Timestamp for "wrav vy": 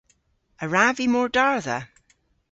0.67-1.05